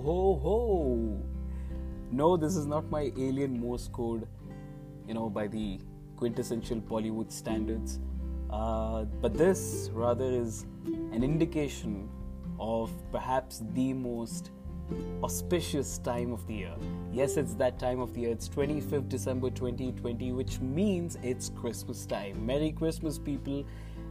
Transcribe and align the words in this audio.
ho, 0.00 0.38
ho! 0.42 1.22
No, 2.10 2.36
this 2.36 2.56
is 2.56 2.66
not 2.66 2.90
my 2.90 3.12
alien 3.16 3.58
Morse 3.60 3.88
code, 3.88 4.26
you 5.06 5.14
know, 5.14 5.28
by 5.30 5.46
the 5.46 5.78
quintessential 6.16 6.80
Bollywood 6.80 7.30
standards. 7.30 8.00
Uh, 8.50 9.04
but 9.22 9.34
this 9.34 9.90
rather 9.92 10.24
is 10.24 10.66
an 11.12 11.22
indication 11.22 12.08
of 12.58 12.90
perhaps 13.12 13.62
the 13.74 13.92
most 13.92 14.50
auspicious 15.22 15.98
time 15.98 16.32
of 16.32 16.46
the 16.46 16.54
year. 16.54 16.74
Yes, 17.12 17.36
it's 17.36 17.54
that 17.54 17.78
time 17.78 18.00
of 18.00 18.12
the 18.12 18.22
year. 18.22 18.30
It's 18.30 18.48
25th 18.48 19.08
December 19.08 19.50
2020, 19.50 20.32
which 20.32 20.60
means 20.60 21.16
it's 21.22 21.48
Christmas 21.50 22.06
time. 22.06 22.44
Merry 22.44 22.72
Christmas, 22.72 23.18
people. 23.18 23.64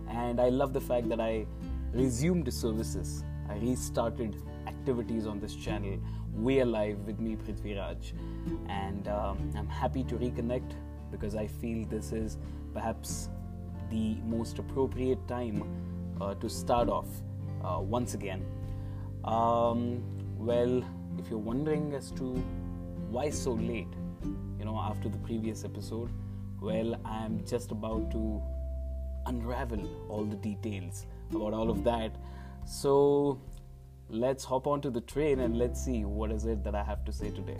And 0.09 0.39
I 0.39 0.49
love 0.49 0.73
the 0.73 0.81
fact 0.81 1.09
that 1.09 1.19
I 1.19 1.45
resumed 1.93 2.51
services. 2.53 3.23
I 3.49 3.57
restarted 3.57 4.41
activities 4.89 5.27
on 5.27 5.39
this 5.39 5.53
channel. 5.53 5.99
We 6.33 6.59
are 6.61 6.65
live 6.65 6.97
with 7.05 7.19
me, 7.19 7.35
Prithviraj, 7.35 8.11
And 8.69 9.07
um, 9.07 9.51
I'm 9.55 9.67
happy 9.67 10.03
to 10.05 10.15
reconnect 10.15 10.71
because 11.11 11.35
I 11.35 11.45
feel 11.45 11.85
this 11.85 12.11
is 12.11 12.39
perhaps 12.73 13.29
the 13.91 14.15
most 14.25 14.57
appropriate 14.57 15.27
time 15.27 15.61
uh, 16.19 16.33
to 16.33 16.49
start 16.49 16.89
off 16.89 17.05
uh, 17.63 17.79
once 17.79 18.15
again. 18.15 18.43
Um, 19.25 20.01
well, 20.39 20.83
if 21.19 21.29
you're 21.29 21.37
wondering 21.37 21.93
as 21.93 22.09
to 22.13 22.23
why 23.11 23.29
so 23.29 23.51
late, 23.51 23.93
you 24.57 24.65
know, 24.65 24.79
after 24.79 25.07
the 25.07 25.19
previous 25.19 25.63
episode, 25.63 26.09
well, 26.59 26.95
I'm 27.05 27.45
just 27.45 27.69
about 27.69 28.09
to 28.09 28.41
unravel 29.27 29.87
all 30.09 30.25
the 30.25 30.37
details 30.37 31.05
about 31.29 31.53
all 31.53 31.69
of 31.69 31.83
that. 31.83 32.15
So 32.65 33.39
let's 34.09 34.43
hop 34.43 34.67
onto 34.67 34.89
the 34.89 35.01
train 35.01 35.39
and 35.39 35.57
let's 35.57 35.83
see 35.83 36.03
what 36.05 36.31
is 36.31 36.45
it 36.45 36.63
that 36.63 36.75
I 36.75 36.83
have 36.83 37.05
to 37.05 37.13
say 37.13 37.29
today. 37.29 37.57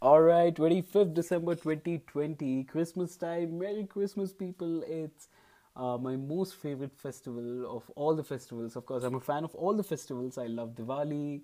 All 0.00 0.20
right, 0.20 0.54
25th 0.54 1.12
December 1.12 1.54
2020, 1.56 2.64
Christmas 2.64 3.16
time. 3.16 3.58
Merry 3.58 3.84
Christmas, 3.84 4.32
people. 4.32 4.84
It's 4.86 5.28
uh, 5.74 5.98
my 5.98 6.16
most 6.16 6.54
favorite 6.54 6.94
festival 6.96 7.66
of 7.68 7.90
all 7.96 8.14
the 8.14 8.22
festivals. 8.22 8.76
Of 8.76 8.86
course, 8.86 9.02
I'm 9.02 9.16
a 9.16 9.20
fan 9.20 9.44
of 9.44 9.54
all 9.54 9.74
the 9.74 9.82
festivals. 9.82 10.38
I 10.38 10.46
love 10.46 10.74
Diwali, 10.74 11.42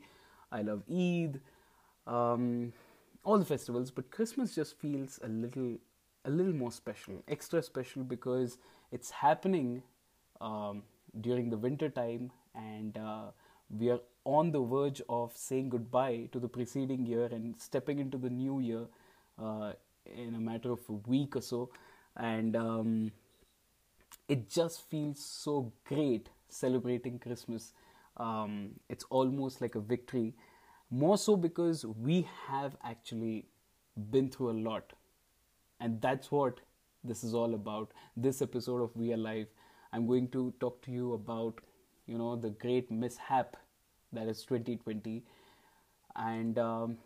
I 0.53 0.63
love 0.63 0.83
Eid, 0.89 1.41
um, 2.07 2.73
all 3.25 3.39
the 3.39 3.45
festivals. 3.45 3.91
But 3.91 4.11
Christmas 4.11 4.55
just 4.55 4.79
feels 4.79 5.19
a 5.25 5.29
little, 5.29 5.79
a 6.25 6.31
little 6.31 6.53
more 6.53 6.73
special, 6.73 7.25
extra 7.27 7.63
special 7.63 8.05
because 8.05 8.59
it's 8.93 9.11
happening 9.11 9.83
um, 10.41 10.83
during 11.21 11.51
the 11.51 11.57
winter 11.57 11.89
time, 11.89 12.31
and 12.55 12.97
uh, 12.99 13.27
we 13.71 13.91
are 13.91 14.01
on 14.25 14.51
the 14.53 14.61
verge 14.61 15.03
of 15.09 15.37
saying 15.37 15.69
goodbye 15.69 16.29
to 16.33 16.39
the 16.39 16.49
preceding 16.49 17.07
year 17.07 17.27
and 17.27 17.55
stepping 17.61 17.99
into 17.99 18.17
the 18.19 18.31
new 18.31 18.61
year 18.61 18.87
uh, 19.43 19.73
in 20.07 20.35
a 20.35 20.41
matter 20.41 20.73
of 20.73 20.81
a 20.89 20.93
week 20.93 21.37
or 21.37 21.43
so. 21.43 21.71
And 22.17 22.57
um, 22.57 23.13
it 24.29 24.49
just 24.49 24.89
feels 24.89 25.25
so 25.25 25.73
great 25.85 26.29
celebrating 26.49 27.19
Christmas. 27.19 27.73
Um, 28.17 28.71
it's 28.89 29.05
almost 29.11 29.61
like 29.61 29.75
a 29.75 29.81
victory. 29.81 30.35
More 30.91 31.19
so 31.19 31.37
because 31.37 31.85
we 31.85 32.29
have 32.47 32.77
actually 32.85 33.47
been 34.11 34.31
through 34.31 34.51
a 34.51 34.59
lot. 34.69 34.93
And 35.81 36.01
that's 36.01 36.31
what 36.31 36.61
this 37.05 37.23
is 37.25 37.35
all 37.35 37.55
about. 37.55 37.93
This 38.17 38.43
episode 38.43 38.83
of 38.83 38.97
We 38.97 39.13
Are 39.13 39.17
Live, 39.17 39.49
I'm 39.93 40.07
going 40.07 40.29
to 40.29 40.53
talk 40.61 40.83
to 40.83 40.91
you 40.91 41.13
about, 41.13 41.61
you 42.07 42.19
know, 42.19 42.37
the 42.37 42.51
great 42.51 42.91
mishap 42.91 43.57
that 44.13 44.29
is 44.29 44.45
2020 44.45 45.23
and 46.17 46.59
um, 46.59 46.97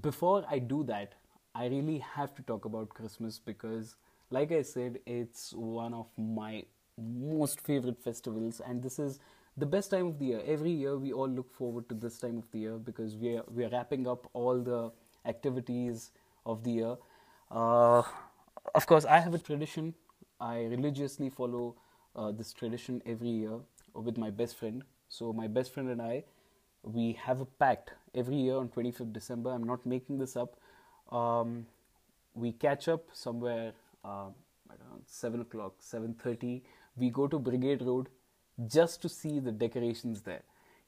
before 0.00 0.44
i 0.48 0.58
do 0.58 0.82
that 0.84 1.14
i 1.54 1.66
really 1.66 1.98
have 1.98 2.34
to 2.34 2.42
talk 2.42 2.64
about 2.64 2.88
christmas 2.90 3.38
because 3.38 3.96
like 4.30 4.52
i 4.52 4.62
said 4.62 4.98
it's 5.06 5.52
one 5.52 5.92
of 5.92 6.06
my 6.16 6.62
most 6.96 7.60
favorite 7.60 8.00
festivals 8.02 8.60
and 8.60 8.82
this 8.82 8.98
is 8.98 9.18
the 9.56 9.66
best 9.66 9.90
time 9.90 10.06
of 10.06 10.18
the 10.18 10.26
year 10.26 10.42
every 10.46 10.70
year 10.70 10.96
we 10.96 11.12
all 11.12 11.28
look 11.28 11.52
forward 11.52 11.88
to 11.88 11.94
this 11.94 12.18
time 12.18 12.38
of 12.38 12.50
the 12.52 12.58
year 12.58 12.78
because 12.78 13.16
we 13.16 13.36
are 13.36 13.44
we 13.52 13.64
are 13.64 13.70
wrapping 13.70 14.06
up 14.06 14.28
all 14.32 14.60
the 14.60 14.90
activities 15.26 16.10
of 16.46 16.62
the 16.62 16.70
year 16.70 16.96
uh, 17.50 18.02
of 18.74 18.86
course 18.86 19.04
i 19.04 19.18
have 19.18 19.34
a 19.34 19.38
tradition 19.38 19.94
i 20.40 20.64
religiously 20.64 21.28
follow 21.30 21.74
uh, 22.16 22.30
this 22.30 22.52
tradition 22.52 23.02
every 23.06 23.28
year 23.28 23.58
with 23.94 24.16
my 24.18 24.30
best 24.30 24.56
friend 24.56 24.82
so 25.10 25.32
my 25.32 25.48
best 25.48 25.74
friend 25.74 25.90
and 25.90 26.00
I, 26.00 26.22
we 26.84 27.18
have 27.24 27.40
a 27.40 27.44
pact 27.44 27.90
every 28.14 28.36
year 28.36 28.54
on 28.56 28.68
25th 28.68 29.12
December. 29.12 29.50
I'm 29.50 29.64
not 29.64 29.84
making 29.84 30.18
this 30.18 30.36
up. 30.36 30.56
Um, 31.10 31.66
we 32.34 32.52
catch 32.52 32.86
up 32.86 33.08
somewhere 33.12 33.72
uh, 34.04 34.28
around 34.70 35.02
seven 35.06 35.40
o'clock, 35.40 35.74
seven 35.80 36.14
thirty. 36.14 36.62
We 36.96 37.10
go 37.10 37.26
to 37.26 37.40
Brigade 37.40 37.82
Road 37.82 38.08
just 38.68 39.02
to 39.02 39.08
see 39.08 39.40
the 39.40 39.50
decorations 39.50 40.22
there. 40.22 40.42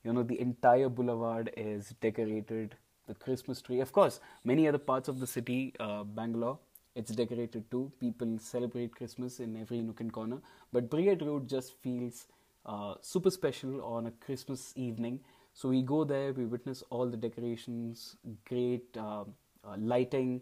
You 0.04 0.12
know, 0.12 0.22
the 0.22 0.41
entire 0.41 0.89
boulevard 0.89 1.50
is 1.56 1.94
decorated. 2.00 2.77
The 3.09 3.15
Christmas 3.15 3.60
tree, 3.60 3.81
of 3.81 3.93
course, 3.93 4.21
many 4.44 4.69
other 4.69 4.78
parts 4.78 5.09
of 5.09 5.19
the 5.19 5.27
city, 5.27 5.75
uh, 5.81 6.04
Bangalore, 6.04 6.59
it's 6.94 7.10
decorated 7.12 7.70
too. 7.70 7.91
People 8.00 8.38
celebrate 8.38 8.94
Christmas 8.94 9.41
in 9.41 9.56
every 9.56 9.80
nook 9.80 10.00
and 10.00 10.12
corner. 10.12 10.38
But 10.72 10.91
Brigade 10.91 11.22
Road 11.22 11.48
just 11.48 11.75
feels 11.82 12.26
uh, 12.66 12.94
super 13.00 13.30
special 13.30 13.82
on 13.82 14.06
a 14.06 14.10
Christmas 14.12 14.72
evening. 14.76 15.20
So 15.54 15.69
we 15.69 15.82
go 15.82 16.04
there, 16.04 16.32
we 16.32 16.47
witness 16.47 16.82
all 16.91 17.06
the 17.08 17.16
decorations, 17.16 18.16
great 18.48 18.97
uh, 18.97 19.22
uh, 19.64 19.76
lighting, 19.78 20.41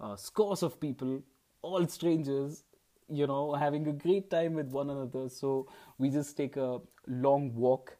uh, 0.00 0.16
scores 0.16 0.62
of 0.62 0.78
people, 0.80 1.22
all 1.62 1.86
strangers, 1.86 2.64
you 3.08 3.26
know, 3.26 3.54
having 3.54 3.86
a 3.88 3.92
great 3.92 4.30
time 4.30 4.54
with 4.54 4.68
one 4.68 4.90
another. 4.90 5.28
So 5.28 5.66
we 5.98 6.10
just 6.10 6.36
take 6.36 6.56
a 6.56 6.80
long 7.06 7.54
walk. 7.54 7.96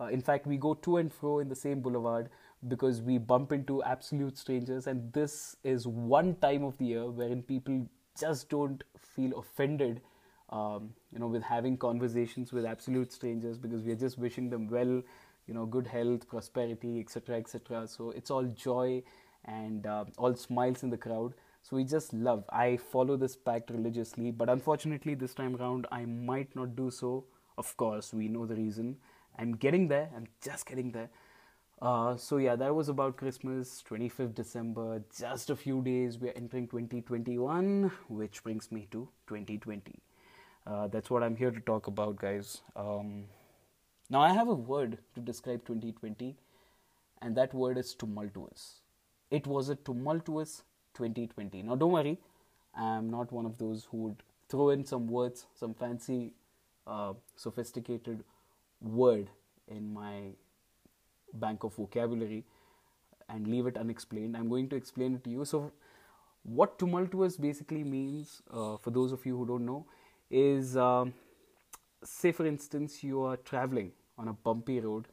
Uh, 0.00 0.06
in 0.06 0.20
fact, 0.20 0.46
we 0.46 0.56
go 0.56 0.74
to 0.74 0.96
and 0.98 1.12
fro 1.12 1.38
in 1.38 1.48
the 1.48 1.54
same 1.54 1.80
boulevard 1.80 2.28
because 2.68 3.02
we 3.02 3.18
bump 3.18 3.52
into 3.52 3.82
absolute 3.82 4.38
strangers, 4.38 4.86
and 4.86 5.12
this 5.12 5.56
is 5.64 5.86
one 5.86 6.36
time 6.36 6.64
of 6.64 6.78
the 6.78 6.86
year 6.86 7.10
wherein 7.10 7.42
people 7.42 7.86
just 8.18 8.48
don't 8.48 8.82
feel 8.96 9.38
offended 9.38 10.00
um, 10.50 10.90
you 11.12 11.18
know, 11.18 11.26
with 11.26 11.42
having 11.42 11.76
conversations 11.76 12.52
with 12.52 12.64
absolute 12.64 13.12
strangers 13.12 13.58
because 13.58 13.82
we 13.82 13.92
are 13.92 13.96
just 13.96 14.18
wishing 14.18 14.50
them 14.50 14.68
well, 14.68 15.02
you 15.46 15.54
know, 15.54 15.66
good 15.66 15.86
health, 15.86 16.28
prosperity, 16.28 17.00
etc., 17.00 17.36
etc. 17.38 17.86
So 17.88 18.10
it's 18.10 18.30
all 18.30 18.44
joy 18.44 19.02
and 19.46 19.86
uh, 19.86 20.04
all 20.16 20.34
smiles 20.34 20.82
in 20.82 20.90
the 20.90 20.96
crowd. 20.96 21.34
So 21.62 21.76
we 21.76 21.84
just 21.84 22.12
love. 22.12 22.44
I 22.50 22.76
follow 22.76 23.16
this 23.16 23.36
pact 23.36 23.70
religiously, 23.70 24.30
but 24.30 24.50
unfortunately, 24.50 25.14
this 25.14 25.34
time 25.34 25.56
around, 25.56 25.86
I 25.90 26.04
might 26.04 26.54
not 26.54 26.76
do 26.76 26.90
so. 26.90 27.24
Of 27.56 27.76
course, 27.76 28.12
we 28.12 28.28
know 28.28 28.46
the 28.46 28.54
reason. 28.54 28.96
I'm 29.38 29.52
getting 29.52 29.88
there. 29.88 30.10
I'm 30.14 30.26
just 30.42 30.66
getting 30.66 30.92
there. 30.92 31.08
Uh, 31.84 32.16
so 32.16 32.38
yeah, 32.38 32.56
that 32.56 32.74
was 32.74 32.88
about 32.88 33.18
Christmas, 33.18 33.84
25th 33.86 34.34
December. 34.34 35.02
Just 35.18 35.50
a 35.50 35.54
few 35.54 35.82
days, 35.82 36.16
we're 36.16 36.32
entering 36.34 36.66
2021, 36.66 37.90
which 38.08 38.42
brings 38.42 38.72
me 38.72 38.88
to 38.90 39.06
2020. 39.26 40.00
Uh, 40.66 40.86
that's 40.86 41.10
what 41.10 41.22
I'm 41.22 41.36
here 41.36 41.50
to 41.50 41.60
talk 41.60 41.86
about, 41.86 42.16
guys. 42.16 42.62
Um, 42.74 43.24
now, 44.08 44.22
I 44.22 44.32
have 44.32 44.48
a 44.48 44.54
word 44.54 44.96
to 45.14 45.20
describe 45.20 45.66
2020, 45.66 46.34
and 47.20 47.36
that 47.36 47.52
word 47.52 47.76
is 47.76 47.92
tumultuous. 47.92 48.80
It 49.30 49.46
was 49.46 49.68
a 49.68 49.74
tumultuous 49.74 50.62
2020. 50.94 51.64
Now, 51.64 51.76
don't 51.76 51.92
worry, 51.92 52.18
I'm 52.74 53.10
not 53.10 53.30
one 53.30 53.44
of 53.44 53.58
those 53.58 53.88
who 53.90 53.98
would 53.98 54.22
throw 54.48 54.70
in 54.70 54.86
some 54.86 55.06
words, 55.06 55.44
some 55.54 55.74
fancy, 55.74 56.32
uh, 56.86 57.12
sophisticated 57.36 58.24
word 58.80 59.28
in 59.68 59.92
my 59.92 60.30
bank 61.34 61.64
of 61.64 61.74
vocabulary 61.74 62.44
and 63.28 63.46
leave 63.46 63.66
it 63.66 63.76
unexplained. 63.76 64.36
I'm 64.36 64.48
going 64.48 64.68
to 64.70 64.76
explain 64.76 65.14
it 65.14 65.24
to 65.24 65.30
you. 65.30 65.44
So, 65.44 65.72
what 66.42 66.78
tumultuous 66.78 67.36
basically 67.36 67.84
means, 67.84 68.42
uh, 68.50 68.76
for 68.76 68.90
those 68.90 69.12
of 69.12 69.24
you 69.26 69.36
who 69.36 69.46
don't 69.46 69.66
know, 69.66 69.86
is 70.30 70.76
um, 70.76 71.14
say 72.02 72.32
for 72.32 72.46
instance 72.46 73.02
you 73.02 73.22
are 73.22 73.36
traveling 73.38 73.92
on 74.18 74.28
a 74.28 74.32
bumpy 74.32 74.80
road 74.80 75.06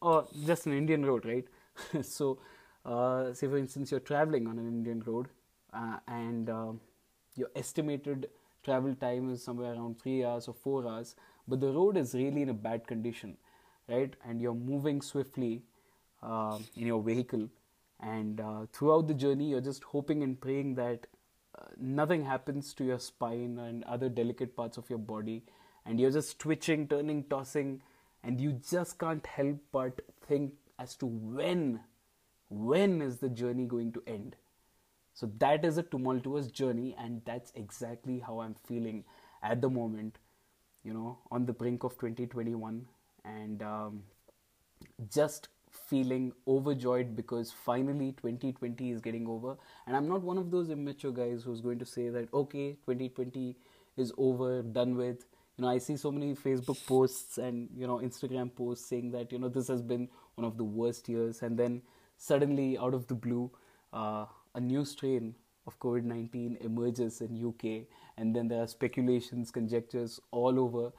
or 0.00 0.26
just 0.46 0.66
an 0.66 0.72
Indian 0.72 1.04
road, 1.04 1.24
right? 1.24 1.46
so, 2.04 2.38
uh, 2.84 3.32
say 3.34 3.46
for 3.46 3.58
instance 3.58 3.90
you're 3.90 4.00
traveling 4.00 4.46
on 4.46 4.58
an 4.58 4.66
Indian 4.68 5.02
road 5.06 5.28
uh, 5.72 5.98
and 6.06 6.48
uh, 6.50 6.72
your 7.36 7.48
estimated 7.56 8.28
travel 8.64 8.94
time 8.94 9.32
is 9.32 9.42
somewhere 9.42 9.72
around 9.74 10.00
three 10.00 10.24
hours 10.24 10.48
or 10.48 10.54
four 10.54 10.86
hours, 10.86 11.14
but 11.46 11.60
the 11.60 11.70
road 11.72 11.96
is 11.96 12.14
really 12.14 12.42
in 12.42 12.48
a 12.48 12.54
bad 12.54 12.86
condition, 12.86 13.36
right? 13.88 14.14
And 14.24 14.40
you're 14.40 14.54
moving 14.54 15.02
swiftly 15.02 15.62
uh, 16.22 16.58
in 16.76 16.86
your 16.86 17.02
vehicle, 17.02 17.48
and 18.00 18.40
uh, 18.40 18.66
throughout 18.72 19.08
the 19.08 19.14
journey, 19.14 19.50
you're 19.50 19.60
just 19.60 19.84
hoping 19.84 20.22
and 20.22 20.40
praying 20.40 20.74
that 20.76 21.06
nothing 21.76 22.24
happens 22.24 22.72
to 22.74 22.84
your 22.84 22.98
spine 22.98 23.58
and 23.58 23.82
other 23.84 24.08
delicate 24.08 24.56
parts 24.56 24.76
of 24.76 24.88
your 24.88 24.98
body 24.98 25.42
and 25.88 25.98
you're 25.98 26.10
just 26.10 26.38
twitching, 26.38 26.86
turning, 26.86 27.24
tossing, 27.24 27.80
and 28.22 28.40
you 28.40 28.52
just 28.52 28.98
can't 28.98 29.26
help 29.26 29.56
but 29.72 30.02
think 30.26 30.52
as 30.78 30.94
to 30.96 31.06
when, 31.06 31.80
when 32.50 33.00
is 33.00 33.18
the 33.18 33.28
journey 33.28 33.64
going 33.64 33.92
to 33.92 34.02
end? 34.06 34.36
So 35.14 35.30
that 35.38 35.64
is 35.64 35.78
a 35.78 35.82
tumultuous 35.82 36.48
journey, 36.48 36.94
and 36.98 37.22
that's 37.24 37.52
exactly 37.54 38.20
how 38.20 38.40
I'm 38.40 38.54
feeling 38.54 39.04
at 39.42 39.62
the 39.62 39.70
moment, 39.70 40.18
you 40.84 40.92
know, 40.92 41.18
on 41.30 41.46
the 41.46 41.52
brink 41.54 41.84
of 41.84 41.92
2021, 41.92 42.86
and 43.24 43.62
um, 43.62 44.02
just 45.12 45.48
feeling 45.70 46.32
overjoyed 46.46 47.14
because 47.16 47.52
finally 47.52 48.12
2020 48.12 48.90
is 48.90 49.00
getting 49.00 49.26
over. 49.26 49.56
And 49.86 49.96
I'm 49.96 50.08
not 50.08 50.22
one 50.22 50.38
of 50.38 50.50
those 50.50 50.70
immature 50.70 51.12
guys 51.12 51.42
who's 51.42 51.60
going 51.60 51.78
to 51.78 51.86
say 51.86 52.08
that, 52.08 52.32
okay, 52.32 52.72
2020 52.86 53.56
is 53.96 54.12
over, 54.18 54.62
done 54.62 54.96
with. 54.96 55.24
You 55.56 55.62
know, 55.62 55.68
I 55.68 55.78
see 55.78 55.96
so 55.96 56.12
many 56.12 56.34
Facebook 56.34 56.84
posts 56.86 57.38
and, 57.38 57.68
you 57.76 57.86
know, 57.86 57.98
Instagram 57.98 58.54
posts 58.54 58.88
saying 58.88 59.10
that, 59.12 59.32
you 59.32 59.38
know, 59.38 59.48
this 59.48 59.68
has 59.68 59.82
been 59.82 60.08
one 60.36 60.46
of 60.46 60.56
the 60.56 60.64
worst 60.64 61.08
years. 61.08 61.42
And 61.42 61.58
then 61.58 61.82
suddenly, 62.16 62.78
out 62.78 62.94
of 62.94 63.06
the 63.08 63.14
blue, 63.14 63.50
uh, 63.92 64.26
a 64.54 64.60
new 64.60 64.84
strain 64.84 65.34
of 65.66 65.78
COVID 65.80 66.04
19 66.04 66.58
emerges 66.60 67.20
in 67.20 67.44
UK, 67.44 67.86
and 68.16 68.34
then 68.34 68.48
there 68.48 68.62
are 68.62 68.66
speculations, 68.66 69.50
conjectures 69.50 70.20
all 70.30 70.58
over. 70.58 70.92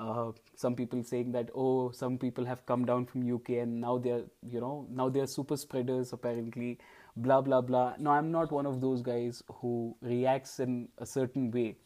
Uh, 0.00 0.32
some 0.56 0.74
people 0.76 1.02
saying 1.04 1.32
that 1.32 1.50
oh, 1.54 1.90
some 1.90 2.16
people 2.18 2.46
have 2.46 2.64
come 2.66 2.84
down 2.86 3.04
from 3.06 3.30
UK 3.34 3.50
and 3.64 3.80
now 3.80 3.98
they're 3.98 4.24
you 4.54 4.60
know 4.60 4.86
now 4.90 5.08
they're 5.10 5.26
super 5.26 5.56
spreaders 5.56 6.12
apparently, 6.14 6.78
blah 7.16 7.40
blah 7.42 7.60
blah. 7.60 7.94
No, 7.98 8.10
I'm 8.10 8.30
not 8.32 8.50
one 8.50 8.66
of 8.66 8.80
those 8.80 9.02
guys 9.02 9.42
who 9.60 9.96
reacts 10.00 10.58
in 10.60 10.88
a 10.98 11.06
certain 11.06 11.50
way, 11.50 11.76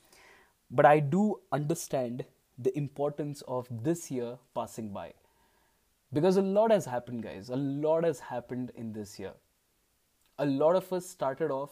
but 0.70 0.86
I 0.86 1.00
do 1.00 1.40
understand 1.52 2.24
the 2.58 2.76
importance 2.78 3.42
of 3.48 3.68
this 3.90 4.10
year 4.10 4.38
passing 4.54 4.92
by 4.92 5.12
because 6.12 6.36
a 6.36 6.42
lot 6.42 6.70
has 6.70 6.84
happened, 6.86 7.24
guys. 7.24 7.50
A 7.50 7.56
lot 7.56 8.04
has 8.04 8.20
happened 8.20 8.70
in 8.76 8.92
this 8.92 9.18
year. 9.18 9.32
A 10.38 10.46
lot 10.46 10.76
of 10.76 10.92
us 10.92 11.06
started 11.06 11.50
off 11.50 11.70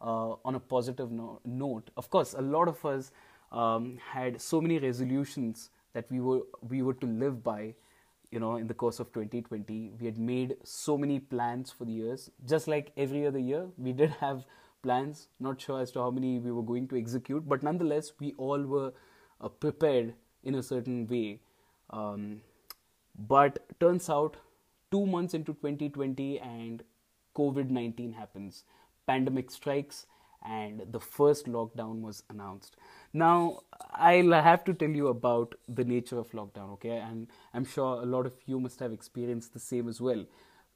uh, 0.00 0.34
on 0.44 0.54
a 0.54 0.60
positive 0.60 1.10
no- 1.12 1.40
note. 1.44 1.90
Of 1.96 2.10
course, 2.10 2.34
a 2.34 2.40
lot 2.42 2.68
of 2.68 2.84
us 2.84 3.12
um, 3.52 3.98
had 4.12 4.40
so 4.40 4.60
many 4.60 4.78
resolutions 4.78 5.70
that 5.94 6.10
we 6.10 6.20
were 6.20 6.40
we 6.68 6.82
were 6.82 6.94
to 6.94 7.06
live 7.06 7.42
by. 7.42 7.74
You 8.30 8.40
know, 8.40 8.56
in 8.56 8.66
the 8.66 8.74
course 8.74 8.98
of 8.98 9.12
2020, 9.12 9.92
we 9.98 10.06
had 10.06 10.18
made 10.18 10.56
so 10.64 10.98
many 10.98 11.20
plans 11.20 11.70
for 11.70 11.84
the 11.84 11.92
years. 11.92 12.30
Just 12.44 12.66
like 12.66 12.90
every 12.96 13.26
other 13.26 13.38
year, 13.38 13.68
we 13.78 13.92
did 13.92 14.10
have 14.20 14.44
plans. 14.82 15.28
Not 15.38 15.60
sure 15.60 15.80
as 15.80 15.92
to 15.92 16.00
how 16.00 16.10
many 16.10 16.38
we 16.38 16.50
were 16.50 16.62
going 16.62 16.88
to 16.88 16.98
execute, 16.98 17.48
but 17.48 17.62
nonetheless, 17.62 18.12
we 18.18 18.34
all 18.36 18.62
were 18.62 18.92
uh, 19.40 19.48
prepared 19.48 20.14
in 20.42 20.56
a 20.56 20.62
certain 20.62 21.06
way. 21.06 21.40
Um, 21.90 22.40
but 23.16 23.60
turns 23.78 24.10
out, 24.10 24.36
two 24.90 25.06
months 25.06 25.34
into 25.34 25.54
2020, 25.54 26.40
and 26.40 26.82
COVID 27.36 27.70
19 27.70 28.12
happens 28.12 28.64
pandemic 29.06 29.50
strikes 29.50 30.06
and 30.42 30.82
the 30.90 31.00
first 31.00 31.46
lockdown 31.46 32.00
was 32.00 32.22
announced. 32.28 32.76
Now, 33.14 33.60
I'll 33.92 34.32
have 34.32 34.64
to 34.64 34.74
tell 34.74 34.90
you 34.90 35.06
about 35.08 35.54
the 35.68 35.84
nature 35.84 36.18
of 36.18 36.30
lockdown, 36.32 36.72
okay? 36.74 36.98
And 36.98 37.28
I'm 37.54 37.64
sure 37.64 38.02
a 38.02 38.06
lot 38.06 38.26
of 38.26 38.34
you 38.44 38.60
must 38.60 38.80
have 38.80 38.92
experienced 38.92 39.54
the 39.54 39.60
same 39.60 39.88
as 39.88 40.00
well. 40.00 40.26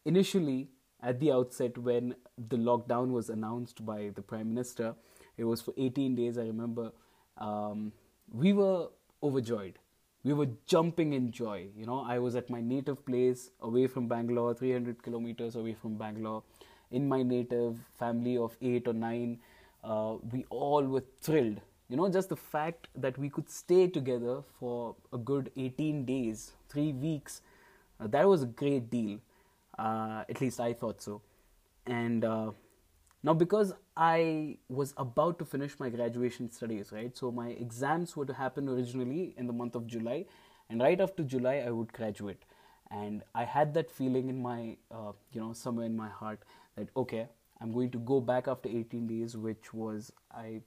Initially, 0.04 0.68
at 1.02 1.20
the 1.20 1.32
outset, 1.32 1.76
when 1.76 2.14
the 2.38 2.56
lockdown 2.56 3.10
was 3.10 3.28
announced 3.28 3.84
by 3.84 4.10
the 4.14 4.22
Prime 4.22 4.48
Minister, 4.54 4.94
it 5.36 5.44
was 5.44 5.60
for 5.60 5.74
18 5.76 6.14
days, 6.14 6.38
I 6.38 6.42
remember, 6.42 6.92
um, 7.38 7.92
we 8.32 8.52
were 8.52 8.88
overjoyed. 9.22 9.78
We 10.24 10.32
were 10.32 10.48
jumping 10.66 11.12
in 11.12 11.32
joy. 11.32 11.68
You 11.76 11.86
know, 11.86 12.00
I 12.00 12.18
was 12.20 12.36
at 12.36 12.50
my 12.50 12.60
native 12.60 13.04
place, 13.04 13.50
away 13.60 13.86
from 13.88 14.08
Bangalore, 14.08 14.54
300 14.54 15.02
kilometers 15.02 15.56
away 15.56 15.74
from 15.74 15.96
Bangalore 15.96 16.42
in 16.90 17.08
my 17.08 17.22
native 17.22 17.78
family 17.98 18.36
of 18.36 18.56
eight 18.62 18.88
or 18.88 18.94
nine, 18.94 19.38
uh, 19.84 20.16
we 20.32 20.44
all 20.50 20.84
were 20.84 21.04
thrilled. 21.20 21.60
You 21.88 21.96
know, 21.96 22.08
just 22.08 22.28
the 22.28 22.36
fact 22.36 22.88
that 22.94 23.16
we 23.18 23.30
could 23.30 23.48
stay 23.48 23.88
together 23.88 24.42
for 24.58 24.94
a 25.12 25.18
good 25.18 25.50
18 25.56 26.04
days, 26.04 26.52
three 26.68 26.92
weeks, 26.92 27.40
uh, 27.98 28.06
that 28.08 28.28
was 28.28 28.42
a 28.42 28.46
great 28.46 28.90
deal. 28.90 29.18
Uh, 29.78 30.24
at 30.28 30.40
least 30.40 30.60
I 30.60 30.72
thought 30.74 31.00
so. 31.00 31.22
And 31.86 32.24
uh, 32.24 32.50
now, 33.22 33.32
because 33.32 33.72
I 33.96 34.58
was 34.68 34.92
about 34.96 35.38
to 35.38 35.44
finish 35.44 35.78
my 35.80 35.88
graduation 35.88 36.50
studies, 36.50 36.92
right? 36.92 37.16
So, 37.16 37.30
my 37.32 37.48
exams 37.48 38.16
were 38.16 38.26
to 38.26 38.34
happen 38.34 38.68
originally 38.68 39.34
in 39.36 39.46
the 39.46 39.52
month 39.52 39.74
of 39.74 39.86
July, 39.86 40.26
and 40.68 40.80
right 40.82 41.00
after 41.00 41.22
July, 41.22 41.64
I 41.66 41.70
would 41.70 41.92
graduate. 41.92 42.42
And 42.90 43.22
I 43.34 43.44
had 43.44 43.74
that 43.74 43.90
feeling 43.90 44.28
in 44.28 44.40
my, 44.42 44.76
uh, 44.90 45.12
you 45.32 45.40
know, 45.40 45.52
somewhere 45.52 45.86
in 45.86 45.96
my 45.96 46.08
heart 46.08 46.40
that 46.76 46.88
okay 46.96 47.26
i'm 47.60 47.72
going 47.72 47.90
to 47.90 47.98
go 47.98 48.20
back 48.20 48.46
after 48.46 48.68
18 48.68 49.06
days 49.08 49.36
which 49.36 49.74
was 49.74 50.12
i 50.32 50.60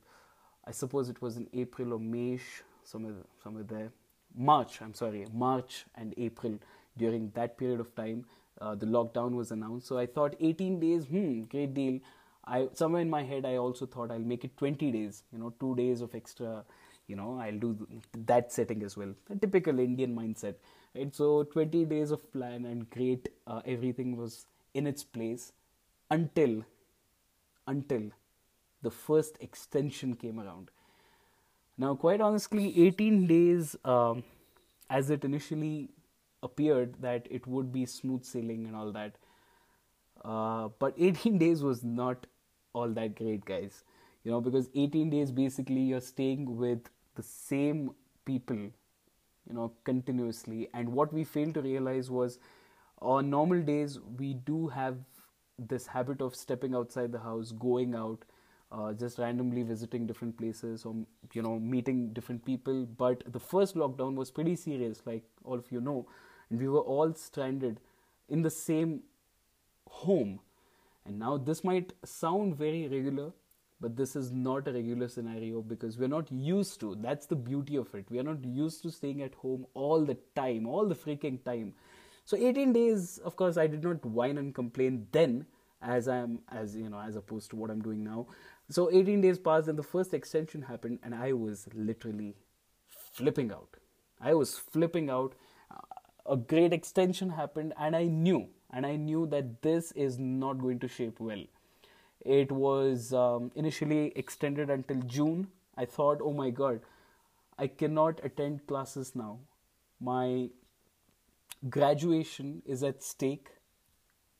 i 0.68 0.72
suppose 0.72 1.10
it 1.10 1.22
was 1.22 1.38
in 1.38 1.48
april 1.54 1.94
or 1.94 2.00
may 2.00 2.40
somewhere 2.84 3.14
somewhere 3.44 3.64
there. 3.64 3.92
March 4.36 4.82
i'm 4.82 4.94
sorry 4.94 5.26
march 5.34 5.86
and 5.96 6.14
april 6.18 6.58
during 6.98 7.30
that 7.36 7.58
period 7.58 7.80
of 7.80 7.94
time 7.96 8.26
uh, 8.62 8.76
the 8.76 8.86
lockdown 8.86 9.32
was 9.32 9.52
announced. 9.52 9.88
So 9.88 9.98
i 9.98 10.06
thought 10.06 10.36
18 10.40 10.80
days 10.80 11.06
hmm 11.06 11.42
great 11.44 11.74
deal. 11.74 12.00
I 12.46 12.70
somewhere 12.74 13.02
in 13.02 13.10
my 13.10 13.24
head 13.24 13.46
i 13.46 13.56
also 13.58 13.86
thought 13.86 14.12
i'll 14.12 14.28
make 14.34 14.44
it 14.44 14.56
20 14.58 14.92
days 14.92 15.24
you 15.32 15.40
know 15.40 15.54
2 15.60 15.76
days 15.76 16.02
of 16.02 16.16
extra 16.16 16.64
you 17.08 17.16
know 17.16 17.40
i'll 17.40 17.60
do 17.60 17.88
that 18.26 18.52
setting 18.52 18.84
as 18.84 18.98
well. 18.98 19.14
A 19.30 19.36
typical 19.36 19.80
indian 19.80 20.16
mindset 20.16 20.56
right? 20.96 21.16
So 21.16 21.44
20 21.44 21.86
days 21.86 22.12
of 22.12 22.32
plan 22.32 22.66
and 22.66 22.90
great 22.90 23.30
uh, 23.48 23.62
everything 23.66 24.16
was 24.18 24.46
in 24.74 24.88
its 24.88 25.04
place 25.04 25.52
until 26.10 26.64
until 27.68 28.10
the 28.82 28.92
first 28.92 29.38
extension 29.40 30.16
came 30.16 30.40
around. 30.40 30.72
Now, 31.78 31.96
quite 31.96 32.22
honestly, 32.22 32.86
18 32.86 33.28
days, 33.28 33.76
um, 33.86 34.24
as 34.90 35.10
it 35.10 35.24
initially 35.24 35.90
appeared 36.44 36.96
that 37.02 37.28
it 37.30 37.48
would 37.48 37.72
be 37.72 37.86
smooth 37.86 38.24
sailing 38.24 38.66
and 38.66 38.76
all 38.76 38.92
that, 38.92 39.16
uh, 40.24 40.70
but 40.80 40.94
18 40.98 41.38
days 41.46 41.64
was 41.64 41.84
not 41.84 42.28
all 42.74 42.90
that 42.90 43.16
great, 43.16 43.46
guys. 43.46 43.84
You 44.24 44.32
know, 44.32 44.42
because 44.42 44.70
18 44.76 45.10
days 45.10 45.32
basically 45.32 45.82
you're 45.82 46.02
staying 46.02 46.58
with 46.58 46.90
the 47.16 47.24
same 47.24 47.92
people, 48.26 48.56
you 48.56 49.54
know, 49.54 49.72
continuously. 49.84 50.70
And 50.74 50.90
what 50.90 51.12
we 51.12 51.24
failed 51.24 51.56
to 51.56 51.62
realize 51.62 52.12
was 52.12 52.38
on 53.02 53.30
normal 53.30 53.62
days, 53.62 54.00
we 54.18 54.36
do 54.36 54.68
have 54.68 54.98
this 55.58 55.88
habit 55.88 56.22
of 56.22 56.36
stepping 56.36 56.76
outside 56.76 57.12
the 57.12 57.20
house, 57.20 57.52
going 57.52 57.96
out, 57.96 58.24
uh, 58.72 58.94
just 58.94 59.20
randomly 59.20 59.64
visiting 59.64 60.08
different 60.08 60.38
places 60.38 60.86
or 60.86 60.96
you 61.34 61.42
know 61.42 61.60
meeting 61.60 62.14
different 62.14 62.46
people. 62.46 62.86
But 62.86 63.24
the 63.32 63.40
first 63.40 63.76
lockdown 63.76 64.16
was 64.16 64.32
pretty 64.32 64.56
serious, 64.56 65.02
like 65.06 65.24
all 65.44 65.58
of 65.58 65.72
you 65.72 65.82
know, 65.82 66.08
and 66.50 66.60
we 66.60 66.68
were 66.68 66.80
all 66.80 67.14
stranded 67.14 67.80
in 68.30 68.42
the 68.42 68.50
same 68.50 69.02
home. 69.90 70.40
And 71.06 71.20
now 71.20 71.38
this 71.38 71.64
might 71.64 71.94
sound 72.06 72.56
very 72.58 72.88
regular, 72.88 73.32
but 73.80 73.96
this 73.96 74.16
is 74.16 74.32
not 74.32 74.68
a 74.68 74.72
regular 74.72 75.08
scenario 75.08 75.62
because 75.62 75.98
we're 75.98 76.08
not 76.08 76.32
used 76.32 76.80
to. 76.82 76.96
That's 76.96 77.26
the 77.26 77.36
beauty 77.36 77.76
of 77.76 77.94
it. 77.96 78.06
We 78.10 78.20
are 78.20 78.24
not 78.24 78.44
used 78.46 78.84
to 78.84 78.92
staying 78.92 79.22
at 79.24 79.34
home 79.36 79.66
all 79.74 80.06
the 80.06 80.18
time, 80.36 80.68
all 80.68 80.86
the 80.86 80.96
freaking 80.96 81.44
time. 81.44 81.74
So 82.26 82.38
18 82.38 82.72
days, 82.72 83.18
of 83.18 83.36
course, 83.36 83.58
I 83.58 83.68
did 83.68 83.84
not 83.84 84.06
whine 84.06 84.38
and 84.38 84.54
complain 84.54 85.08
then, 85.12 85.48
as 85.82 86.08
I'm 86.08 86.40
as 86.52 86.76
you 86.76 86.90
know, 86.90 87.00
as 87.00 87.16
opposed 87.16 87.50
to 87.52 87.56
what 87.56 87.70
I'm 87.70 87.82
doing 87.82 88.04
now. 88.04 88.28
So 88.70 88.90
18 88.92 89.22
days 89.22 89.40
passed, 89.40 89.68
and 89.68 89.78
the 89.78 89.84
first 89.84 90.14
extension 90.14 90.62
happened, 90.62 91.00
and 91.04 91.14
I 91.14 91.34
was 91.34 91.68
literally 91.74 92.36
flipping 92.90 93.52
out. 93.52 93.78
I 94.20 94.34
was 94.34 94.58
flipping 94.58 95.10
out. 95.10 95.34
A 96.26 96.38
great 96.38 96.72
extension 96.72 97.32
happened, 97.32 97.74
and 97.78 97.96
I 97.96 98.06
knew, 98.06 98.48
and 98.72 98.86
I 98.86 98.96
knew 98.96 99.26
that 99.28 99.62
this 99.64 99.92
is 99.94 100.20
not 100.20 100.60
going 100.60 100.80
to 100.80 100.88
shape 100.88 101.20
well. 101.20 101.44
It 102.24 102.52
was 102.52 103.12
um, 103.12 103.52
initially 103.56 104.14
extended 104.16 104.70
until 104.70 105.02
June. 105.02 105.48
I 105.76 105.86
thought, 105.86 106.20
oh 106.22 106.32
my 106.32 106.52
god, 106.52 106.82
I 107.58 107.68
cannot 107.68 108.22
attend 108.24 108.68
classes 108.68 109.16
now. 109.16 109.40
My 110.00 110.50
graduation 111.70 112.62
is 112.66 112.84
at 112.84 113.04
stake 113.04 113.50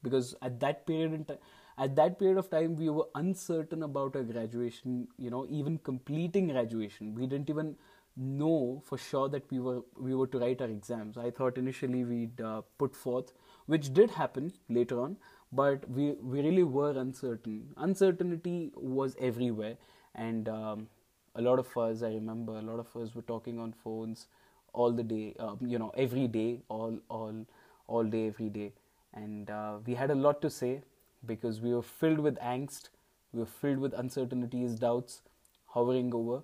because 0.04 0.36
at 0.42 0.60
that 0.60 0.86
period 0.86 1.14
in 1.14 1.26
time 1.26 1.38
at 1.78 1.96
that 1.96 2.20
period 2.20 2.38
of 2.38 2.50
time 2.50 2.76
we 2.76 2.90
were 2.90 3.06
uncertain 3.16 3.84
about 3.84 4.16
our 4.16 4.24
graduation 4.24 5.08
you 5.18 5.30
know 5.30 5.46
even 5.50 5.78
completing 5.80 6.48
graduation. 6.48 7.14
We 7.16 7.28
didn't 7.28 7.50
even 7.50 7.76
know 8.18 8.82
for 8.86 8.98
sure 8.98 9.30
that 9.30 9.50
we 9.50 9.60
were 9.60 9.82
we 9.98 10.14
were 10.16 10.28
to 10.28 10.40
write 10.40 10.62
our 10.62 10.68
exams. 10.68 11.18
I 11.18 11.32
thought 11.32 11.58
initially 11.58 12.04
we'd 12.04 12.42
uh, 12.42 12.62
put 12.78 12.96
forth 12.96 13.34
which 13.68 13.94
did 13.94 14.12
happen 14.12 14.52
later 14.70 15.00
on 15.02 15.18
but 15.52 15.90
we 15.90 16.12
we 16.34 16.42
really 16.42 16.64
were 16.64 16.92
uncertain. 16.92 17.74
Uncertainty 17.78 18.72
was 18.76 19.16
everywhere. 19.20 19.76
And 20.16 20.50
um, 20.50 20.88
a 21.36 21.42
lot 21.42 21.60
of 21.60 21.76
us, 21.78 22.04
I 22.04 22.08
remember, 22.14 22.58
a 22.58 22.62
lot 22.62 22.80
of 22.80 22.96
us 23.02 23.16
were 23.16 23.22
talking 23.22 23.60
on 23.60 23.74
phones 23.74 24.28
all 24.74 24.92
the 24.92 25.04
day, 25.04 25.36
um, 25.40 25.58
you 25.62 25.78
know, 25.80 25.92
every 25.96 26.28
day, 26.28 26.62
all, 26.70 26.98
all, 27.10 27.46
all 27.88 28.04
day, 28.04 28.28
every 28.28 28.50
day. 28.50 28.74
And 29.14 29.50
uh, 29.50 29.78
we 29.86 29.96
had 29.96 30.12
a 30.12 30.16
lot 30.16 30.42
to 30.42 30.50
say 30.50 30.82
because 31.26 31.62
we 31.62 31.74
were 31.74 31.84
filled 31.84 32.20
with 32.20 32.38
angst, 32.40 32.90
we 33.34 33.40
were 33.40 33.46
filled 33.46 33.80
with 33.80 33.94
uncertainties, 33.94 34.76
doubts 34.76 35.22
hovering 35.68 36.14
over. 36.14 36.42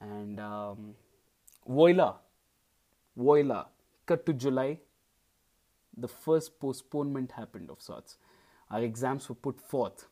And 0.00 0.40
um, 0.40 0.94
voila, 1.68 2.16
voila, 3.16 3.66
cut 4.06 4.24
to 4.26 4.32
July, 4.32 4.78
the 5.96 6.08
first 6.08 6.58
postponement 6.60 7.32
happened 7.32 7.70
of 7.70 7.82
sorts. 7.82 8.16
Our 8.70 8.82
exams 8.82 9.28
were 9.28 9.34
put 9.34 9.60
forth. 9.60 10.06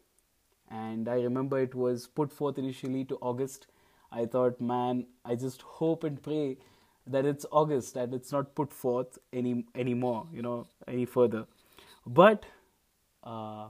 And 0.70 1.08
I 1.08 1.20
remember 1.22 1.58
it 1.58 1.74
was 1.74 2.06
put 2.06 2.32
forth 2.32 2.58
initially 2.58 3.04
to 3.06 3.16
August. 3.16 3.66
I 4.12 4.26
thought, 4.26 4.60
man, 4.60 5.06
I 5.24 5.34
just 5.34 5.62
hope 5.62 6.04
and 6.04 6.22
pray 6.22 6.58
that 7.06 7.24
it's 7.24 7.46
August 7.50 7.96
and 7.96 8.12
it's 8.12 8.32
not 8.32 8.54
put 8.54 8.72
forth 8.72 9.18
any 9.32 9.64
anymore, 9.74 10.26
you 10.32 10.42
know, 10.42 10.66
any 10.86 11.06
further. 11.06 11.46
But 12.06 12.46
uh, 13.22 13.68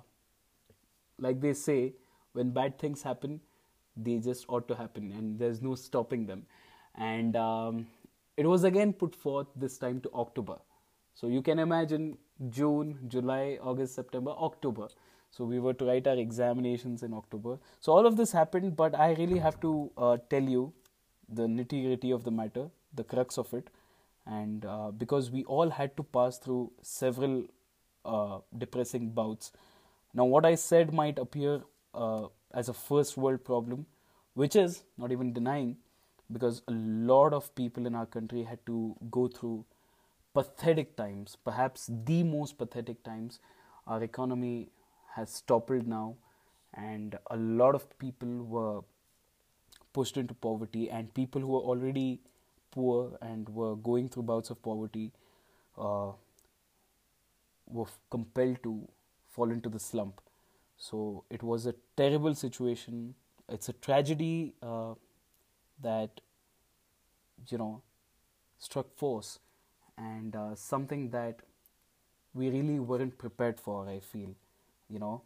like 1.18 1.40
they 1.40 1.52
say, 1.52 1.94
when 2.32 2.50
bad 2.50 2.78
things 2.78 3.02
happen, 3.02 3.40
they 3.96 4.18
just 4.18 4.44
ought 4.48 4.68
to 4.68 4.74
happen, 4.74 5.10
and 5.12 5.38
there's 5.38 5.60
no 5.60 5.74
stopping 5.74 6.26
them. 6.26 6.46
And 6.94 7.36
um, 7.36 7.86
it 8.36 8.46
was 8.46 8.64
again 8.64 8.92
put 8.92 9.14
forth 9.14 9.48
this 9.56 9.78
time 9.78 10.00
to 10.02 10.10
October. 10.12 10.58
So 11.14 11.26
you 11.26 11.42
can 11.42 11.58
imagine 11.58 12.16
June, 12.48 12.98
July, 13.08 13.58
August, 13.60 13.94
September, 13.94 14.30
October. 14.30 14.88
So 15.30 15.44
we 15.44 15.58
were 15.58 15.74
to 15.74 15.84
write 15.84 16.06
our 16.06 16.16
examinations 16.16 17.02
in 17.02 17.12
October. 17.12 17.58
So 17.80 17.92
all 17.92 18.06
of 18.06 18.16
this 18.16 18.30
happened, 18.32 18.76
but 18.76 18.94
I 18.94 19.14
really 19.14 19.38
have 19.38 19.60
to 19.60 19.90
uh, 19.98 20.16
tell 20.30 20.42
you 20.42 20.72
the 21.28 21.42
nitty 21.42 21.84
gritty 21.84 22.12
of 22.12 22.24
the 22.24 22.30
matter 22.30 22.70
the 22.94 23.04
crux 23.04 23.38
of 23.38 23.52
it 23.52 23.68
and 24.26 24.64
uh, 24.64 24.90
because 24.90 25.30
we 25.30 25.44
all 25.44 25.70
had 25.70 25.96
to 25.96 26.02
pass 26.02 26.38
through 26.38 26.70
several 26.82 27.44
uh, 28.04 28.38
depressing 28.56 29.10
bouts. 29.10 29.52
Now 30.14 30.24
what 30.24 30.46
i 30.46 30.54
said 30.54 30.92
might 30.92 31.18
appear 31.18 31.62
uh, 31.94 32.26
as 32.52 32.68
a 32.68 32.72
first 32.72 33.16
world 33.16 33.44
problem 33.44 33.86
which 34.34 34.56
is 34.56 34.82
not 34.96 35.12
even 35.12 35.32
denying 35.32 35.76
because 36.32 36.62
a 36.68 36.72
lot 36.72 37.32
of 37.32 37.54
people 37.54 37.86
in 37.86 37.94
our 37.94 38.06
country 38.06 38.42
had 38.44 38.64
to 38.66 38.94
go 39.10 39.26
through 39.28 39.64
pathetic 40.34 40.96
times. 40.96 41.36
Perhaps 41.44 41.90
the 42.04 42.22
most 42.22 42.58
pathetic 42.58 43.02
times. 43.02 43.40
Our 43.86 44.02
economy 44.02 44.68
has 45.14 45.40
toppled 45.40 45.86
now 45.86 46.16
and 46.74 47.18
a 47.30 47.36
lot 47.36 47.74
of 47.74 47.98
people 47.98 48.44
were 48.44 48.82
pushed 49.92 50.16
into 50.16 50.34
poverty 50.34 50.90
and 50.90 51.12
people 51.14 51.40
who 51.40 51.48
were 51.48 51.60
already 51.60 52.20
poor 52.70 53.18
and 53.20 53.48
were 53.48 53.74
going 53.74 54.08
through 54.08 54.24
bouts 54.24 54.50
of 54.50 54.62
poverty 54.62 55.10
uh, 55.78 56.12
were 57.68 57.86
compelled 58.10 58.62
to 58.62 58.88
fall 59.28 59.50
into 59.50 59.68
the 59.68 59.78
slump. 59.78 60.20
So 60.76 61.24
it 61.30 61.42
was 61.42 61.66
a 61.66 61.74
terrible 61.96 62.34
situation. 62.34 63.14
It's 63.48 63.68
a 63.68 63.72
tragedy 63.72 64.54
uh, 64.62 64.94
that, 65.82 66.20
you 67.48 67.58
know, 67.58 67.82
struck 68.58 68.96
force 68.96 69.38
and 69.96 70.34
uh, 70.34 70.54
something 70.54 71.10
that 71.10 71.40
we 72.34 72.50
really 72.50 72.78
weren't 72.78 73.18
prepared 73.18 73.58
for, 73.58 73.88
I 73.88 74.00
feel, 74.00 74.34
you 74.88 74.98
know, 74.98 75.22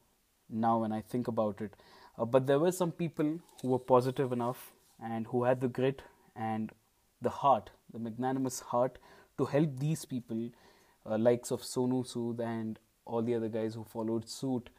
now 0.48 0.78
when 0.78 0.92
I 0.92 1.00
think 1.00 1.28
about 1.28 1.60
it. 1.60 1.74
Uh, 2.18 2.24
but 2.24 2.46
there 2.46 2.58
were 2.58 2.72
some 2.72 2.92
people 2.92 3.38
who 3.60 3.68
were 3.68 3.78
positive 3.78 4.32
enough 4.32 4.72
and 5.02 5.26
who 5.26 5.44
had 5.44 5.60
the 5.60 5.68
grit 5.68 6.02
and 6.36 6.70
the 7.20 7.30
heart, 7.30 7.70
the 7.92 7.98
magnanimous 7.98 8.60
heart, 8.60 8.98
to 9.38 9.44
help 9.44 9.78
these 9.78 10.04
people, 10.04 10.50
uh, 11.04 11.18
likes 11.18 11.50
of 11.50 11.62
Sonu 11.62 12.06
Sood 12.06 12.40
and 12.40 12.78
all 13.04 13.22
the 13.22 13.34
other 13.34 13.48
guys 13.48 13.74
who 13.74 13.84
followed 13.84 14.28
suit. 14.28 14.70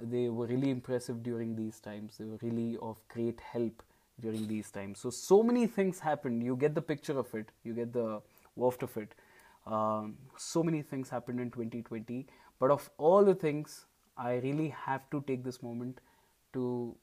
They 0.00 0.28
were 0.28 0.46
really 0.46 0.70
impressive 0.70 1.22
during 1.22 1.56
these 1.56 1.78
times. 1.78 2.16
They 2.18 2.24
were 2.24 2.38
really 2.42 2.76
of 2.80 2.96
great 3.08 3.40
help 3.40 3.82
during 4.20 4.46
these 4.46 4.70
times. 4.70 5.00
So, 5.00 5.10
so 5.10 5.42
many 5.42 5.66
things 5.66 6.00
happened. 6.00 6.42
You 6.42 6.56
get 6.56 6.74
the 6.74 6.82
picture 6.82 7.18
of 7.18 7.34
it, 7.34 7.50
you 7.64 7.74
get 7.74 7.92
the 7.92 8.20
waft 8.56 8.82
of 8.82 8.96
it. 8.96 9.14
Um, 9.66 10.16
so 10.36 10.62
many 10.62 10.82
things 10.82 11.10
happened 11.10 11.40
in 11.40 11.50
2020. 11.50 12.26
But 12.58 12.70
of 12.70 12.90
all 12.98 13.24
the 13.24 13.34
things, 13.34 13.86
I 14.16 14.34
really 14.36 14.68
have 14.68 15.08
to 15.10 15.22
take 15.26 15.44
this 15.44 15.62
moment 15.62 16.00
to 16.52 16.96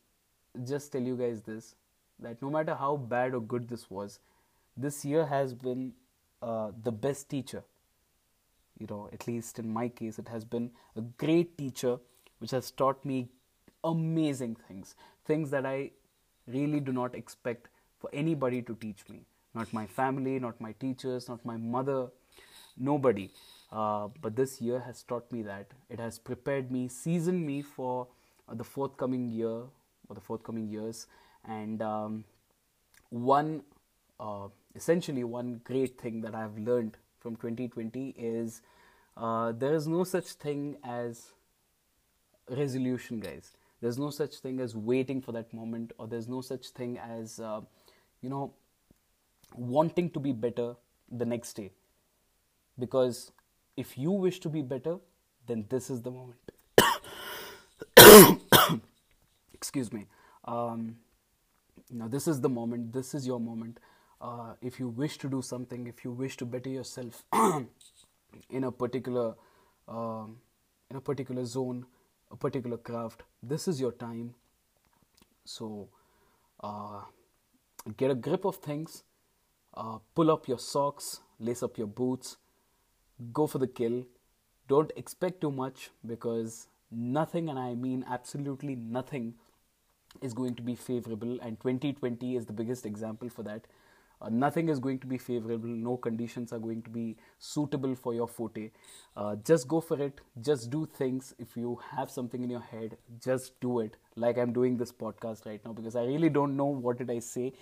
just 0.63 0.91
tell 0.91 1.01
you 1.01 1.15
guys 1.15 1.41
this 1.41 1.75
that 2.19 2.41
no 2.41 2.49
matter 2.49 2.73
how 2.73 2.97
bad 2.97 3.33
or 3.35 3.41
good 3.41 3.69
this 3.69 3.89
was, 3.91 4.19
this 4.75 5.05
year 5.05 5.25
has 5.25 5.53
been 5.53 5.93
uh, 6.41 6.71
the 6.83 6.91
best 6.91 7.29
teacher. 7.29 7.63
You 8.79 8.87
know, 8.89 9.09
at 9.11 9.27
least 9.27 9.59
in 9.59 9.71
my 9.71 9.89
case, 9.89 10.19
it 10.19 10.27
has 10.27 10.45
been 10.45 10.71
a 10.95 11.01
great 11.01 11.57
teacher 11.57 11.97
which 12.39 12.51
has 12.51 12.69
taught 12.71 13.03
me 13.03 13.29
amazing 13.83 14.55
things, 14.67 14.95
things 15.25 15.49
that 15.51 15.65
I 15.65 15.91
really 16.47 16.79
do 16.79 16.91
not 16.91 17.15
expect 17.15 17.67
for 17.99 18.09
anybody 18.13 18.61
to 18.61 18.75
teach 18.75 19.07
me. 19.09 19.25
Not 19.55 19.73
my 19.73 19.87
family, 19.87 20.39
not 20.39 20.61
my 20.61 20.73
teachers, 20.73 21.27
not 21.27 21.43
my 21.43 21.57
mother, 21.57 22.07
nobody. 22.77 23.31
Uh, 23.71 24.09
but 24.21 24.35
this 24.35 24.61
year 24.61 24.79
has 24.79 25.01
taught 25.03 25.31
me 25.31 25.41
that. 25.41 25.71
It 25.89 25.99
has 25.99 26.19
prepared 26.19 26.71
me, 26.71 26.87
seasoned 26.87 27.45
me 27.45 27.61
for 27.61 28.07
the 28.51 28.63
forthcoming 28.63 29.29
year 29.29 29.63
or 30.09 30.15
the 30.15 30.21
forthcoming 30.21 30.67
years. 30.67 31.07
And 31.43 31.81
um, 31.81 32.23
one 33.09 33.63
uh, 34.19 34.47
essentially 34.75 35.23
one 35.23 35.61
great 35.63 35.99
thing 35.99 36.21
that 36.21 36.35
I've 36.35 36.57
learned 36.57 36.97
from 37.19 37.35
2020 37.35 38.15
is 38.17 38.61
uh, 39.15 39.51
there 39.51 39.73
is 39.73 39.87
no 39.87 40.03
such 40.03 40.25
thing 40.33 40.77
as 40.83 41.33
resolution, 42.49 43.19
guys. 43.19 43.53
There's 43.81 43.97
no 43.97 44.09
such 44.09 44.35
thing 44.37 44.59
as 44.59 44.75
waiting 44.75 45.21
for 45.21 45.31
that 45.33 45.53
moment, 45.53 45.91
or 45.97 46.07
there's 46.07 46.27
no 46.27 46.41
such 46.41 46.69
thing 46.69 46.97
as, 46.97 47.39
uh, 47.39 47.61
you 48.21 48.29
know, 48.29 48.53
wanting 49.55 50.09
to 50.11 50.19
be 50.19 50.31
better 50.31 50.75
the 51.11 51.25
next 51.25 51.53
day. 51.53 51.71
Because 52.79 53.31
if 53.75 53.97
you 53.97 54.11
wish 54.11 54.39
to 54.41 54.49
be 54.49 54.61
better, 54.61 54.97
then 55.45 55.65
this 55.69 55.89
is 55.89 56.01
the 56.01 56.11
moment. 56.11 56.39
Excuse 59.53 59.91
me. 59.93 60.05
Um, 60.45 60.97
now, 61.91 62.07
this 62.07 62.27
is 62.27 62.41
the 62.41 62.49
moment, 62.49 62.93
this 62.93 63.13
is 63.13 63.25
your 63.25 63.39
moment 63.39 63.79
uh, 64.21 64.53
if 64.61 64.79
you 64.79 64.89
wish 64.89 65.17
to 65.19 65.29
do 65.29 65.41
something, 65.41 65.87
if 65.87 66.03
you 66.03 66.11
wish 66.11 66.37
to 66.37 66.45
better 66.45 66.69
yourself 66.69 67.23
in 68.49 68.63
a 68.63 68.71
particular 68.71 69.35
um, 69.87 70.37
in 70.89 70.95
a 70.97 71.01
particular 71.01 71.45
zone, 71.45 71.85
a 72.31 72.35
particular 72.35 72.77
craft, 72.77 73.23
this 73.43 73.67
is 73.67 73.79
your 73.79 73.91
time. 73.91 74.33
So 75.45 75.89
uh, 76.61 77.01
get 77.95 78.11
a 78.11 78.15
grip 78.15 78.45
of 78.45 78.57
things, 78.57 79.03
uh, 79.75 79.99
pull 80.15 80.31
up 80.31 80.47
your 80.47 80.59
socks, 80.59 81.21
lace 81.39 81.63
up 81.63 81.77
your 81.77 81.87
boots, 81.87 82.37
go 83.33 83.47
for 83.47 83.59
the 83.59 83.67
kill. 83.67 84.05
Don't 84.67 84.91
expect 84.97 85.41
too 85.41 85.51
much 85.51 85.91
because 86.05 86.67
nothing, 86.91 87.49
and 87.49 87.57
I 87.57 87.75
mean 87.75 88.03
absolutely 88.09 88.75
nothing, 88.75 89.35
is 90.21 90.33
going 90.33 90.55
to 90.55 90.61
be 90.61 90.75
favorable. 90.75 91.39
And 91.41 91.59
2020 91.59 92.35
is 92.35 92.45
the 92.45 92.53
biggest 92.53 92.85
example 92.85 93.29
for 93.29 93.43
that 93.43 93.65
uh, 94.21 94.29
nothing 94.29 94.69
is 94.69 94.79
going 94.79 94.99
to 94.99 95.07
be 95.07 95.17
favorable. 95.17 95.69
No 95.69 95.97
conditions 95.97 96.51
are 96.51 96.59
going 96.59 96.81
to 96.83 96.89
be 96.89 97.17
suitable 97.39 97.95
for 97.95 98.13
your 98.13 98.27
forte. 98.27 98.71
Uh, 99.15 99.35
just 99.43 99.67
go 99.67 99.79
for 99.81 100.01
it. 100.01 100.21
Just 100.41 100.69
do 100.69 100.85
things. 100.85 101.33
If 101.39 101.55
you 101.55 101.79
have 101.91 102.09
something 102.09 102.43
in 102.43 102.49
your 102.49 102.61
head 102.61 102.97
just 103.23 103.59
do 103.59 103.79
it. 103.79 103.95
Like 104.15 104.37
i'm 104.37 104.53
doing 104.53 104.77
this 104.77 104.91
podcast 104.91 105.45
right 105.45 105.63
now 105.65 105.73
because 105.73 105.95
i 105.95 106.03
really 106.03 106.29
don't 106.29 106.55
know 106.57 106.65
what 106.65 106.97
did 106.97 107.11
i 107.11 107.19
say. 107.19 107.53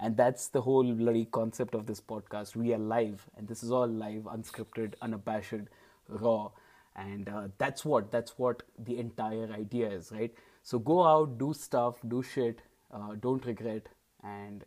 And 0.00 0.16
that's 0.16 0.48
the 0.48 0.60
whole 0.60 0.92
bloody 0.92 1.26
concept 1.26 1.74
of 1.74 1.86
this 1.86 2.00
podcast. 2.00 2.56
We 2.56 2.74
are 2.74 2.78
live 2.78 3.26
and 3.36 3.46
this 3.46 3.62
is 3.62 3.70
all 3.70 3.86
live 3.86 4.22
unscripted 4.22 4.94
unabashed 5.02 5.68
raw. 6.08 6.50
And 6.96 7.28
uh, 7.28 7.48
that's 7.58 7.84
what 7.84 8.10
that's 8.10 8.38
what 8.38 8.62
the 8.78 8.98
entire 8.98 9.50
idea 9.52 9.90
is 9.90 10.12
right? 10.12 10.32
So 10.62 10.78
go 10.78 11.04
out 11.04 11.38
do 11.38 11.52
stuff 11.54 11.96
do 12.08 12.22
shit 12.22 12.62
uh, 12.92 13.14
don't 13.20 13.44
regret 13.46 13.88
and 14.22 14.64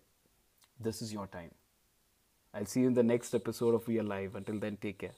this 0.80 1.02
is 1.02 1.14
your 1.14 1.28
time. 1.28 1.52
I'll 2.54 2.66
see 2.66 2.82
you 2.82 2.88
in 2.88 2.94
the 2.94 3.04
next 3.04 3.34
episode 3.34 3.76
of 3.76 3.88
We 3.88 4.00
Are 4.00 4.04
Live. 4.04 4.36
Until 4.36 4.60
then, 4.60 4.78
take 4.78 5.00
care. 5.00 5.12